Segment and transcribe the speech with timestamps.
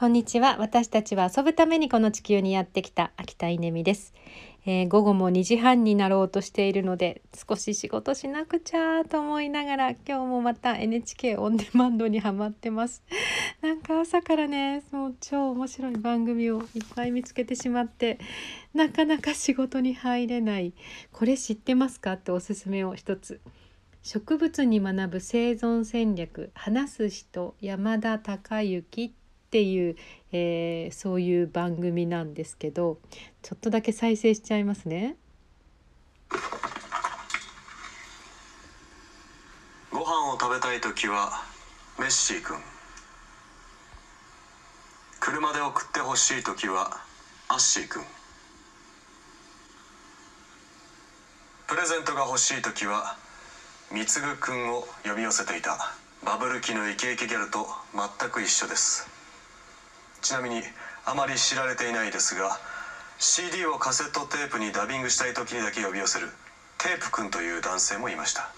[0.00, 0.56] こんにちは。
[0.58, 4.14] 私たちは遊ぶためにこの地球にやってきた秋田稲美です、
[4.64, 13.02] えー、午後も2時半になろうとしているので少し仕事しなくちゃと思いながら今日もまた NHK オンデマンドにハマってます。
[13.60, 18.18] なんか朝からねもう超面白い番組をいっぱい見つけてしまって
[18.72, 20.72] なかなか仕事に入れない
[21.12, 23.42] これ知ってますかっておすすめを一つ。
[24.02, 29.12] 植物に学ぶ生存戦略話す人山田孝之
[29.50, 29.96] っていう、
[30.30, 33.00] えー、そういう番組なんですけど
[33.42, 35.16] ちょっとだけ再生しちゃいますね。
[39.90, 41.42] ご飯を食べたい時は
[41.98, 42.58] メッシー君。
[45.18, 46.98] 車で送ってほしい時は
[47.48, 48.04] アッシー君。
[51.66, 53.16] プレゼントが欲しい時は
[53.90, 55.92] 貢くんを呼び寄せていた。
[56.24, 59.19] バブル期のイケイケギャルと全く一緒です。
[60.22, 60.62] ちなみに
[61.04, 62.58] あまり知られていないですが
[63.18, 66.30] CD をカセットテープにダビングしたい時にだけ呼び寄せる
[66.78, 68.50] テープ君という男性もいました。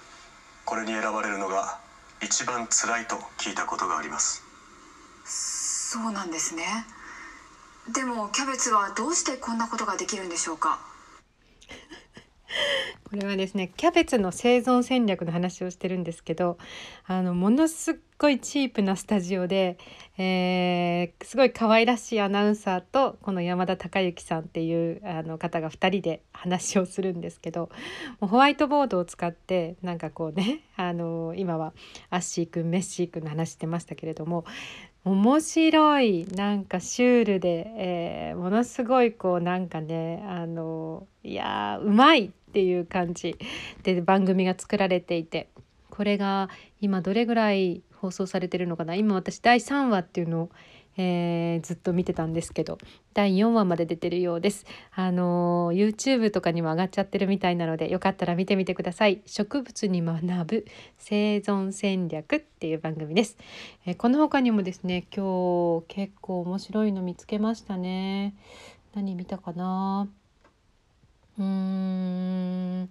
[0.65, 1.77] これに選ばれるのが
[2.21, 4.41] 一番辛いと聞いたことがあります。
[5.25, 6.85] そうなんですね。
[7.93, 10.79] でもキャベツはどうしてこんなことができるんでしょうか？
[13.05, 16.59] これはですねキャベツの生存戦略の話をしてるんですけど
[17.07, 19.79] あのものすっごいチープなスタジオで、
[20.17, 27.71] えー、すごい可愛らしいアナウンサーとこの山田孝之さんっていうあの方が2人で話をするんですけど
[28.21, 31.73] もうホワイトボードを使ってなんかこうねあの今は
[32.11, 34.45] アッシーくんメッシーくんの話してましたけれども
[35.05, 43.37] 面白いなんかシュールで、えー、ものすごいこうなんかねあのいやうまいっていう感じ
[43.83, 45.49] で番組が作られていて
[45.91, 46.49] これが
[46.81, 48.97] 今どれぐらい放送されてるのかな。
[48.97, 50.51] 今私第3話っていうのを、
[50.97, 52.79] えー、ずっと見てたんですけど
[53.15, 54.67] 第4話まで出てるようです。
[54.95, 59.23] あの YouTube とかにも上がっちゃってるみたいなのでよかったら見てみてください。
[59.27, 60.67] 植物に学ぶ
[60.99, 63.39] 生存戦略っていう番組です。
[63.87, 68.35] えー、この他にもですね今日結構面白いの見つけましたね。
[68.95, 70.09] 何見たかな？
[71.39, 72.91] うーん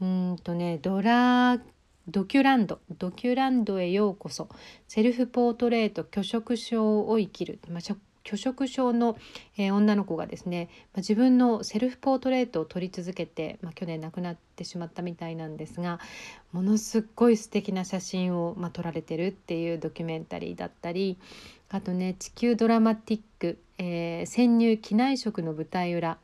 [0.00, 1.60] うんとねドラ
[2.08, 4.48] ドキュランドドキュランドへようこそ。
[4.86, 7.80] セルフポートレート拒食症を生きる、まあ、
[8.24, 9.18] 拒食症の、
[9.58, 16.00] えー、女の子がですね、まあ、自分のセルフポートレートを撮り続けて、まあ、去年亡くなってしまったみたいなんですが
[16.52, 21.18] ものすっごい素敵な写真を、まあ、撮られてるっていうドキュメンタリーだったり
[21.68, 26.18] あとね「地球ドラマティック、えー、潜入機内食の舞台裏」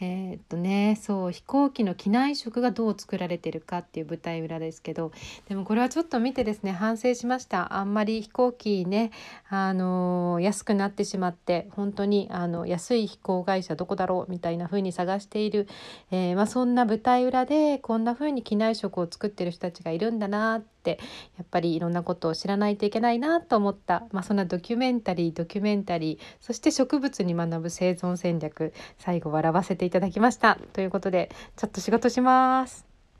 [0.00, 5.12] えー、っとねそう飛行機の機内食がどう作られてるかっていう舞台裏ですけど
[5.48, 7.76] でもこれはちょっと見てですね反省しました。
[7.76, 9.10] あんまり飛行機ね
[9.48, 15.68] あのー、安くなってしまって本当にあの安い飛行会社どこだろうみたいな風に探している、
[16.10, 20.98] えー、まあ、そんな舞台裏でこんな風に機内食を作ってる人たちがいるんだなってって
[21.36, 32.89] やっぱりいろんなことを知らないといけないなと思った、まあ、そんなドキュメンタリードキュメンタリーそして植物に学ぶ生存戦略最後笑わせていただきましたということでちょっと仕事します。